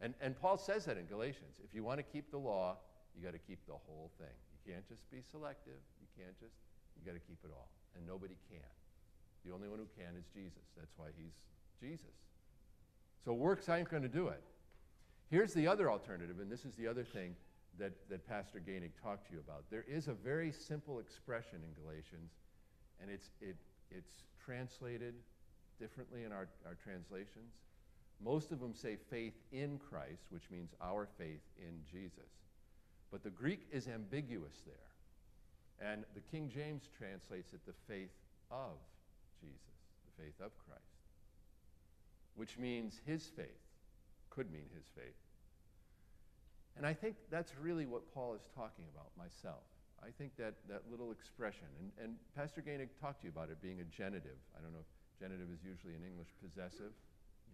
[0.01, 1.61] And, and Paul says that in Galatians.
[1.63, 2.77] If you want to keep the law,
[3.15, 4.33] you got to keep the whole thing.
[4.51, 5.77] You can't just be selective.
[6.17, 6.55] Can't just,
[6.97, 7.69] you got to keep it all.
[7.95, 8.71] And nobody can.
[9.45, 10.63] The only one who can is Jesus.
[10.77, 11.33] That's why he's
[11.81, 12.15] Jesus.
[13.25, 14.41] So works aren't going to do it.
[15.29, 17.35] Here's the other alternative, and this is the other thing
[17.79, 19.63] that, that Pastor Gainig talked to you about.
[19.69, 22.31] There is a very simple expression in Galatians,
[23.01, 23.55] and it's, it,
[23.89, 25.15] it's translated
[25.79, 27.53] differently in our, our translations.
[28.23, 32.29] Most of them say faith in Christ, which means our faith in Jesus.
[33.11, 34.90] But the Greek is ambiguous there.
[35.81, 38.13] And the King James translates it the faith
[38.51, 38.77] of
[39.41, 41.01] Jesus, the faith of Christ,
[42.35, 43.65] which means his faith,
[44.29, 45.17] could mean his faith.
[46.77, 49.65] And I think that's really what Paul is talking about, myself.
[50.01, 53.61] I think that, that little expression, and, and Pastor Gainig talked to you about it
[53.61, 54.37] being a genitive.
[54.57, 56.93] I don't know if genitive is usually an English possessive,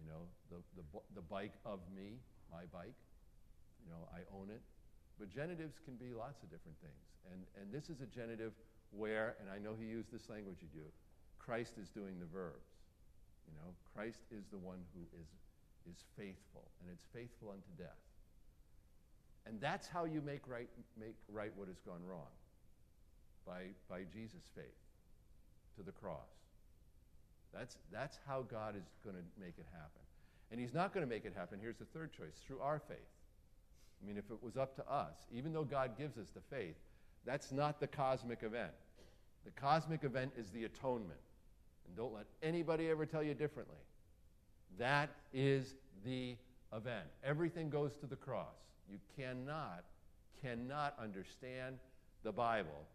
[0.00, 2.20] you know, the, the, the bike of me,
[2.52, 2.96] my bike,
[3.84, 4.62] you know, I own it.
[5.18, 7.04] But genitives can be lots of different things.
[7.30, 8.54] And, and this is a genitive
[8.94, 10.86] where, and I know he used this language you do,
[11.38, 12.70] Christ is doing the verbs.
[13.48, 15.28] You know, Christ is the one who is,
[15.90, 17.98] is faithful, and it's faithful unto death.
[19.46, 20.68] And that's how you make right,
[21.00, 22.30] make right what has gone wrong
[23.46, 24.76] by, by Jesus' faith
[25.76, 26.28] to the cross.
[27.54, 30.04] That's, that's how God is going to make it happen.
[30.52, 31.58] And He's not going to make it happen.
[31.60, 32.98] Here's the third choice through our faith.
[34.02, 36.76] I mean, if it was up to us, even though God gives us the faith,
[37.24, 38.72] that's not the cosmic event.
[39.44, 41.20] The cosmic event is the atonement.
[41.86, 43.76] And don't let anybody ever tell you differently.
[44.78, 46.36] That is the
[46.72, 47.06] event.
[47.24, 48.46] Everything goes to the cross.
[48.90, 49.84] You cannot,
[50.42, 51.78] cannot understand
[52.22, 52.86] the Bible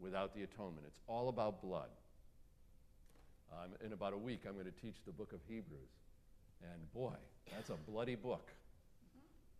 [0.00, 0.86] without the atonement.
[0.86, 1.88] It's all about blood.
[3.52, 5.90] Um, in about a week, I'm going to teach the book of Hebrews.
[6.62, 7.14] And boy,
[7.54, 8.50] that's a bloody book.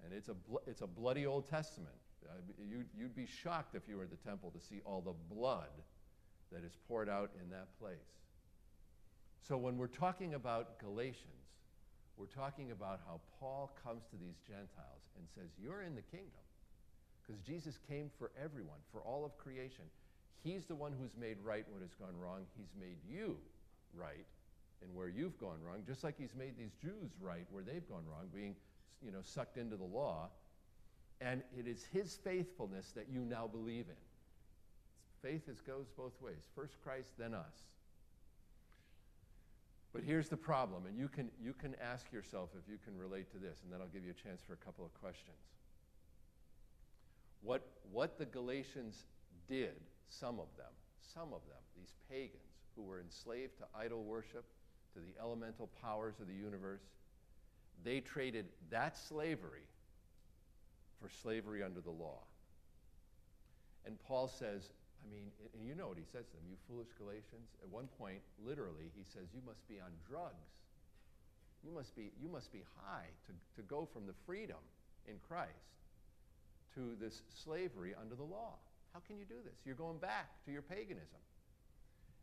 [0.04, 1.94] And it's a, bl- it's a bloody Old Testament.
[2.24, 5.34] Uh, you'd, you'd be shocked if you were at the temple to see all the
[5.34, 5.70] blood
[6.52, 7.96] that is poured out in that place.
[9.46, 11.46] So when we're talking about Galatians,
[12.16, 16.42] we're talking about how Paul comes to these Gentiles and says, You're in the kingdom.
[17.22, 19.84] Because Jesus came for everyone, for all of creation.
[20.42, 22.46] He's the one who's made right what has gone wrong.
[22.56, 23.36] He's made you
[23.94, 24.26] right
[24.82, 28.04] in where you've gone wrong, just like he's made these Jews right where they've gone
[28.08, 28.54] wrong, being
[29.04, 30.30] you know, sucked into the law.
[31.20, 33.96] And it is his faithfulness that you now believe in.
[35.22, 36.48] Faith is, goes both ways.
[36.54, 37.64] First Christ, then us.
[39.92, 43.30] But here's the problem, and you can, you can ask yourself if you can relate
[43.32, 45.38] to this, and then I'll give you a chance for a couple of questions.
[47.40, 49.04] What, what the Galatians
[49.48, 54.44] did, some of them, some of them, these pagans who were enslaved to idol worship,
[54.92, 56.82] to the elemental powers of the universe,
[57.84, 59.66] they traded that slavery
[61.00, 62.20] for slavery under the law.
[63.84, 64.70] And Paul says,
[65.04, 67.54] I mean, and you know what he says to them, you foolish Galatians.
[67.62, 70.50] At one point, literally, he says, you must be on drugs.
[71.64, 74.58] You must be, you must be high to, to go from the freedom
[75.06, 75.52] in Christ
[76.74, 78.54] to this slavery under the law.
[78.92, 79.54] How can you do this?
[79.64, 81.20] You're going back to your paganism.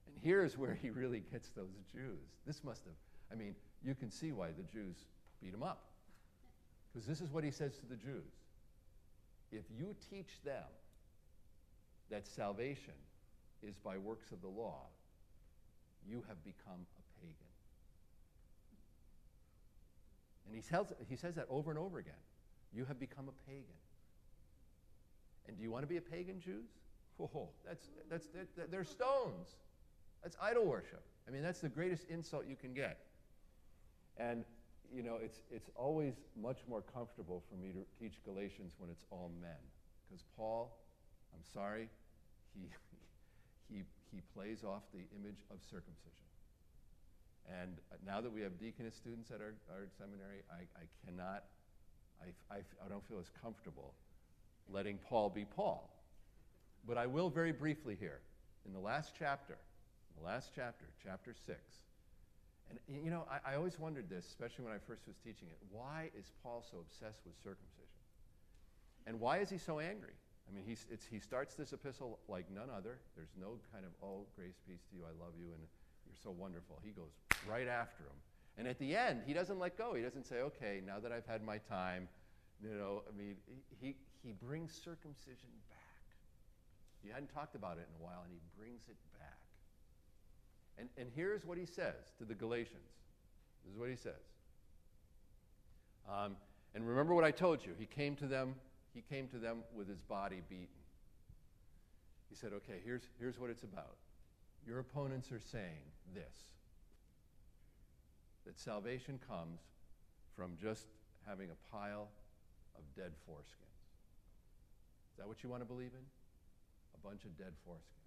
[0.08, 2.28] And here's where he really gets those Jews.
[2.46, 2.94] This must have,
[3.32, 4.98] I mean, you can see why the Jews
[5.43, 5.84] beat him up.
[6.91, 8.32] Because this is what he says to the Jews
[9.51, 10.63] If you teach them
[12.10, 12.93] that salvation
[13.62, 14.88] is by works of the law,
[16.08, 17.36] you have become a pagan.
[20.45, 22.13] And he, tells, he says that over and over again.
[22.73, 23.63] You have become a pagan.
[25.47, 26.67] And do you want to be a pagan, Jews?
[27.19, 28.27] Oh, that's, that's,
[28.69, 29.56] they're stones.
[30.23, 31.03] That's idol worship.
[31.27, 32.99] I mean, that's the greatest insult you can get.
[34.17, 34.43] And,
[34.91, 39.06] you know, it's, it's always much more comfortable for me to teach Galatians when it's
[39.12, 39.62] all men.
[40.08, 40.76] Because Paul,
[41.34, 41.89] I'm sorry,
[42.54, 42.67] he,
[43.74, 46.12] he, he plays off the image of circumcision.
[47.62, 51.43] And now that we have deaconess students at our, our seminary, I, I cannot,
[52.22, 53.93] I, I, I don't feel as comfortable
[54.72, 55.89] letting Paul be Paul.
[56.88, 58.19] But I will very briefly here.
[58.65, 59.58] In the last chapter,
[60.17, 61.58] the last chapter, chapter 6,
[62.88, 65.57] and you know, I, I always wondered this, especially when I first was teaching it.
[65.71, 68.01] Why is Paul so obsessed with circumcision?
[69.05, 70.15] And why is he so angry?
[70.47, 72.99] I mean, he's, he starts this epistle like none other.
[73.15, 75.63] There's no kind of, oh, grace, peace to you, I love you, and
[76.05, 76.79] you're so wonderful.
[76.83, 77.12] He goes
[77.47, 78.19] right after him.
[78.57, 79.93] And at the end, he doesn't let go.
[79.93, 82.07] He doesn't say, okay, now that I've had my time,
[82.62, 83.36] you know, I mean,
[83.81, 85.80] he, he brings circumcision back.
[87.01, 89.32] He hadn't talked about it in a while, and he brings it back.
[90.78, 92.89] And, and here's what he says to the Galatians.
[93.63, 94.13] This is what he says.
[96.09, 96.36] Um,
[96.76, 97.74] and remember what I told you.
[97.78, 98.55] He came to them
[98.93, 100.67] he came to them with his body beaten.
[102.30, 103.95] He said, Okay, here's, here's what it's about.
[104.65, 106.36] Your opponents are saying this
[108.45, 109.61] that salvation comes
[110.36, 110.88] from just
[111.26, 112.09] having a pile
[112.76, 113.80] of dead foreskins.
[115.11, 116.05] Is that what you want to believe in?
[116.93, 118.03] A bunch of dead foreskins.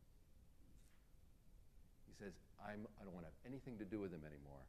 [2.18, 2.32] Says,
[2.64, 4.64] I'm, I don't want to have anything to do with him anymore.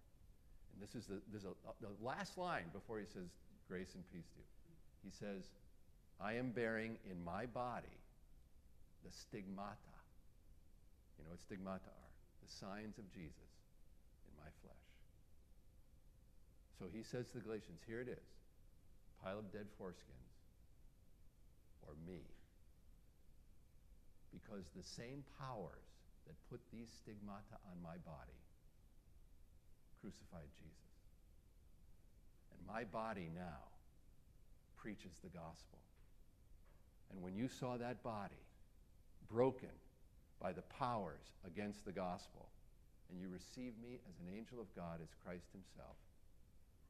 [0.74, 3.32] And this is the, this is a, uh, the last line before he says,
[3.68, 4.48] Grace and peace to you.
[5.04, 5.52] He says,
[6.20, 8.00] I am bearing in my body
[9.04, 9.96] the stigmata.
[11.18, 12.12] You know what stigmata are?
[12.44, 13.52] The signs of Jesus
[14.28, 14.88] in my flesh.
[16.80, 18.28] So he says to the Galatians, here it is
[19.24, 20.32] pile of dead foreskins
[21.88, 22.22] or me.
[24.32, 25.87] Because the same powers
[26.28, 28.38] that put these stigmata on my body
[30.02, 30.94] crucified Jesus.
[32.54, 33.68] And my body now
[34.78, 35.80] preaches the gospel.
[37.12, 38.44] And when you saw that body
[39.30, 39.74] broken
[40.40, 42.48] by the powers against the gospel,
[43.10, 45.96] and you received me as an angel of God, as Christ Himself,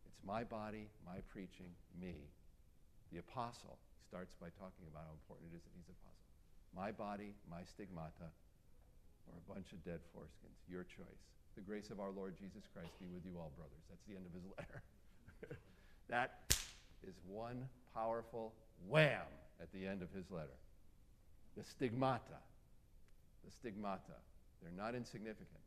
[0.06, 1.70] it's my body, my preaching,
[2.00, 2.30] me.
[3.12, 3.78] The apostle
[4.08, 6.32] starts by talking about how important it is that he's an apostle.
[6.76, 8.34] My body, my stigmata,
[9.28, 10.58] or a bunch of dead foreskins.
[10.70, 11.24] Your choice.
[11.56, 13.84] The grace of our Lord Jesus Christ be with you all, brothers.
[13.90, 14.82] That's the end of his letter.
[16.10, 16.40] that
[17.08, 18.54] is one powerful
[18.88, 19.26] wham
[19.62, 20.58] at the end of his letter.
[21.58, 22.38] The stigmata.
[23.46, 24.22] The stigmata.
[24.62, 25.66] They're not insignificant.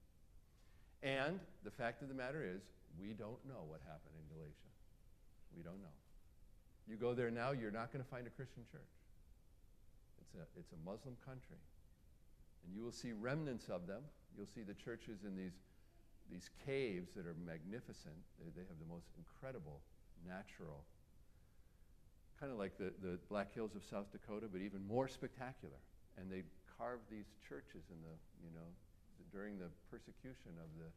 [1.03, 2.63] And the fact of the matter is,
[3.01, 4.71] we don't know what happened in Galatia.
[5.57, 5.97] We don't know.
[6.87, 8.95] You go there now, you're not going to find a Christian church.
[10.23, 11.59] It's a, it's a Muslim country.
[12.65, 14.03] And you will see remnants of them.
[14.37, 15.59] You'll see the churches in these,
[16.31, 18.17] these caves that are magnificent.
[18.39, 19.81] They, they have the most incredible
[20.27, 20.85] natural,
[22.39, 25.81] kind of like the, the Black Hills of South Dakota, but even more spectacular.
[26.17, 26.45] And they
[26.77, 28.69] carved these churches in the, you know,
[29.33, 30.89] during the persecution of the,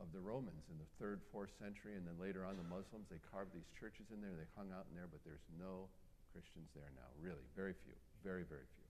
[0.00, 3.08] of the Romans in the third, fourth century, and then later on the Muslims.
[3.10, 5.88] They carved these churches in there, they hung out in there, but there's no
[6.32, 7.44] Christians there now, really.
[7.52, 8.88] Very few, very, very few.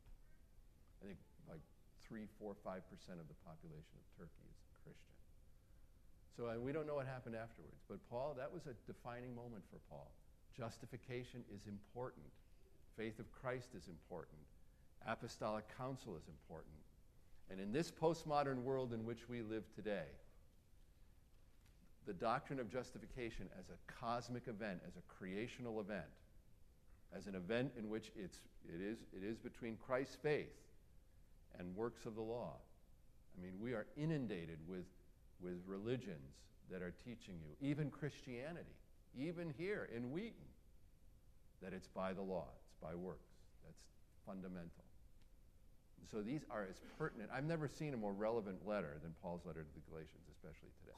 [1.02, 1.18] I think
[1.48, 1.62] like
[2.02, 5.16] three, four, five percent of the population of Turkey is Christian.
[6.36, 7.80] So and we don't know what happened afterwards.
[7.88, 10.10] But Paul, that was a defining moment for Paul.
[10.56, 12.26] Justification is important.
[12.96, 14.40] Faith of Christ is important.
[15.06, 16.74] Apostolic council is important.
[17.50, 20.08] And in this postmodern world in which we live today,
[22.06, 26.10] the doctrine of justification as a cosmic event, as a creational event,
[27.16, 28.38] as an event in which it's,
[28.68, 30.52] it, is, it is between Christ's faith
[31.58, 32.56] and works of the law.
[33.36, 34.84] I mean, we are inundated with
[35.42, 36.36] with religions
[36.70, 38.76] that are teaching you, even Christianity,
[39.18, 40.48] even here in Wheaton,
[41.62, 43.28] that it's by the law, it's by works.
[43.64, 43.82] That's
[44.26, 44.84] fundamental.
[46.10, 47.30] So these are as pertinent.
[47.32, 50.92] I've never seen a more relevant letter than Paul's letter to the Galatians, especially today.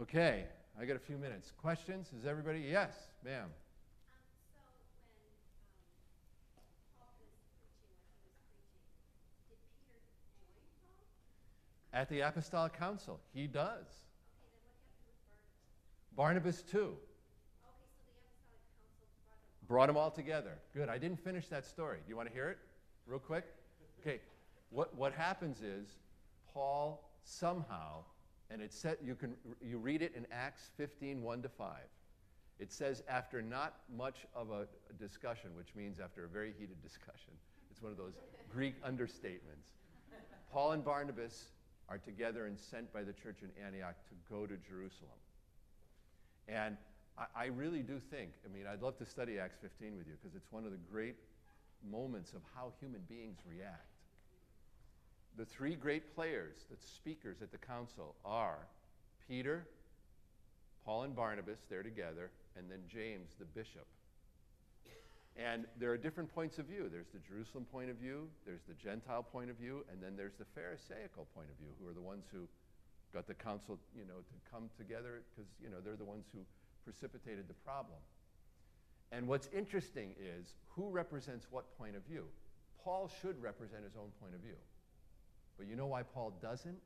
[0.00, 0.44] Okay,
[0.80, 1.52] I got a few minutes.
[1.56, 2.08] Questions?
[2.18, 2.60] Is everybody?
[2.60, 3.48] Yes, ma'am.
[11.98, 13.86] At the Apostolic Council, he does.
[16.14, 16.94] Barnabas, too.
[19.66, 20.60] brought them all together.
[20.72, 20.88] Good.
[20.88, 21.98] I didn't finish that story.
[22.04, 22.58] Do you want to hear it
[23.04, 23.46] real quick?
[24.00, 24.20] Okay.
[24.70, 25.96] What, what happens is
[26.54, 28.04] Paul somehow,
[28.48, 31.78] and it said you can you read it in Acts 15, 1 to 5.
[32.60, 34.68] It says after not much of a
[35.00, 37.32] discussion, which means after a very heated discussion.
[37.72, 38.14] It's one of those
[38.48, 39.74] Greek understatements.
[40.52, 41.50] Paul and Barnabas
[41.88, 45.18] are together and sent by the church in Antioch to go to Jerusalem.
[46.46, 46.76] And
[47.16, 50.14] I, I really do think, I mean, I'd love to study Acts 15 with you
[50.20, 51.16] because it's one of the great
[51.90, 53.86] moments of how human beings react.
[55.36, 58.66] The three great players, the speakers at the council, are
[59.28, 59.66] Peter,
[60.84, 63.86] Paul and Barnabas, they're together, and then James, the bishop.
[65.38, 66.90] And there are different points of view.
[66.90, 70.34] There's the Jerusalem point of view, there's the Gentile point of view, and then there's
[70.34, 72.48] the Pharisaical point of view, who are the ones who
[73.14, 76.40] got the council, you know, to come together because, you know, they're the ones who
[76.84, 78.02] precipitated the problem.
[79.12, 82.24] And what's interesting is who represents what point of view.
[82.82, 84.58] Paul should represent his own point of view.
[85.56, 86.78] But you know why Paul doesn't?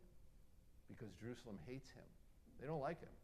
[0.88, 2.04] Because Jerusalem hates him.
[2.60, 3.16] They don't like him.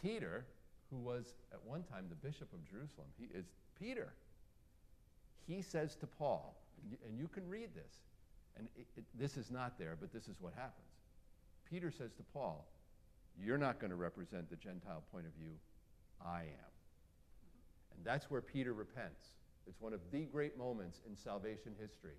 [0.00, 0.44] Peter,
[0.90, 3.46] who was at one time the bishop of Jerusalem, he is
[3.78, 4.12] Peter.
[5.46, 6.56] He says to Paul,
[7.06, 7.94] and you can read this,
[8.56, 10.86] and it, it, this is not there, but this is what happens.
[11.70, 12.66] Peter says to Paul,
[13.38, 15.52] You're not going to represent the Gentile point of view,
[16.24, 16.72] I am.
[17.96, 19.26] And that's where Peter repents.
[19.66, 22.18] It's one of the great moments in salvation history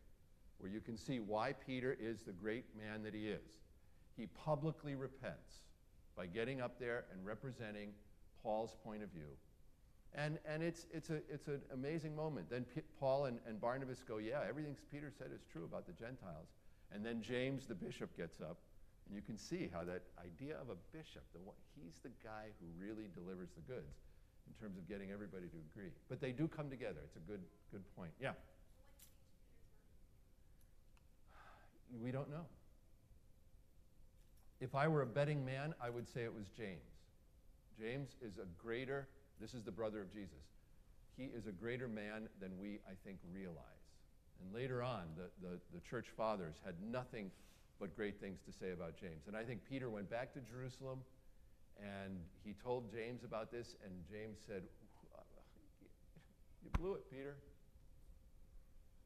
[0.58, 3.60] where you can see why Peter is the great man that he is.
[4.16, 5.62] He publicly repents
[6.16, 7.90] by getting up there and representing
[8.42, 9.38] Paul's point of view
[10.16, 12.50] and, and it's, it's, a, it's an amazing moment.
[12.50, 15.94] Then P- Paul and, and Barnabas go, Yeah, everything Peter said is true about the
[15.94, 16.48] Gentiles.
[16.92, 18.58] And then James, the bishop, gets up,
[19.06, 22.48] and you can see how that idea of a bishop, the one, he's the guy
[22.60, 23.98] who really delivers the goods.
[24.48, 25.92] in terms of getting everybody to agree.
[26.10, 27.02] But they do come together.
[27.04, 27.42] It's a good,
[27.72, 28.12] good point.
[28.22, 28.32] Yeah.
[32.02, 32.46] We don't know.
[34.60, 36.82] If I were a betting man, I would say it was James.
[37.80, 39.08] James is a greater,
[39.40, 40.44] this is the brother of Jesus.
[41.16, 43.66] He is a greater man than we, I think, realize.
[44.42, 47.32] And later on, the, the, the church fathers had nothing
[47.80, 49.26] but great things to say about James.
[49.28, 51.00] And I think Peter went back to Jerusalem
[51.78, 54.64] and he told James about this, and James said,
[56.64, 57.38] You blew it, Peter.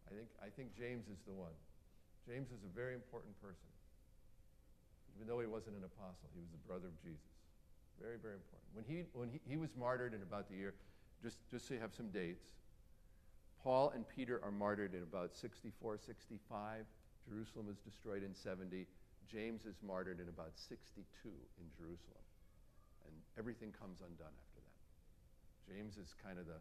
[0.07, 1.55] I think, I think James is the one.
[2.27, 3.67] James is a very important person.
[5.15, 7.27] Even though he wasn't an apostle, he was the brother of Jesus.
[8.01, 8.69] Very, very important.
[8.73, 10.73] When he, when he, he was martyred in about the year,
[11.21, 12.45] just, just so you have some dates,
[13.63, 16.85] Paul and Peter are martyred in about 64, 65.
[17.29, 18.87] Jerusalem is destroyed in 70.
[19.31, 22.25] James is martyred in about 62 in Jerusalem.
[23.05, 24.81] And everything comes undone after that.
[25.69, 26.57] James is kind of the,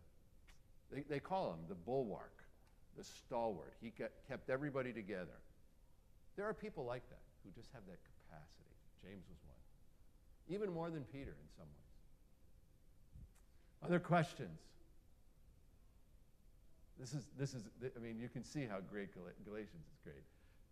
[0.93, 2.45] they, they call him the bulwark,
[2.99, 3.72] the stalwart.
[3.80, 5.41] He kept everybody together.
[6.36, 8.76] There are people like that who just have that capacity.
[9.03, 9.59] James was one.
[10.49, 11.91] Even more than Peter in some ways.
[13.84, 14.59] Other questions?
[16.99, 17.62] This is, this is,
[17.97, 20.24] I mean, you can see how great Galatians is great.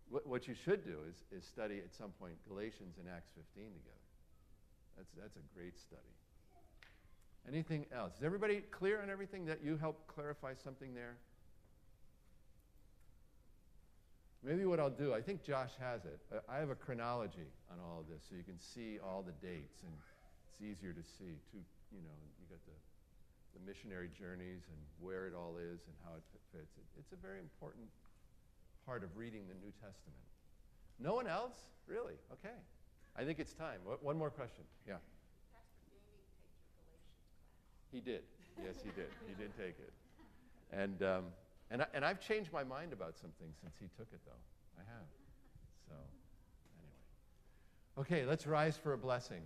[0.09, 3.63] What, what you should do is, is study at some point Galatians and Acts 15
[3.63, 4.05] together.
[4.95, 6.01] That's, that's a great study.
[7.47, 8.17] Anything else?
[8.17, 11.17] Is everybody clear on everything that you help clarify something there?
[14.43, 16.19] Maybe what I'll do, I think Josh has it.
[16.47, 19.83] I have a chronology on all of this so you can see all the dates
[19.83, 19.91] and
[20.47, 21.35] it's easier to see.
[21.51, 21.59] Too,
[21.91, 22.77] you know, you got the
[23.53, 26.77] the missionary journeys and where it all is and how it fits.
[26.77, 27.87] It, it's a very important
[28.85, 30.23] part of reading the New Testament.
[30.99, 31.55] No one else?
[31.87, 32.15] Really?
[32.33, 32.55] Okay.
[33.17, 33.79] I think it's time.
[33.83, 34.63] What, one more question.
[34.87, 34.95] Yeah.
[37.91, 38.21] He did.
[38.63, 39.09] Yes, he did.
[39.27, 39.93] He did take it.
[40.71, 41.23] And, um,
[41.71, 44.31] and, I, and I've changed my mind about something since he took it, though.
[44.77, 45.07] I have.
[45.87, 45.95] So,
[47.97, 48.17] anyway.
[48.21, 49.41] Okay, let's rise for a blessing.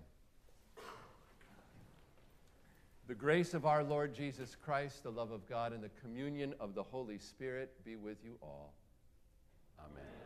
[3.08, 6.74] The grace of our Lord Jesus Christ, the love of God, and the communion of
[6.74, 8.74] the Holy Spirit be with you all.
[9.78, 9.92] Amen.
[9.98, 10.23] Amen.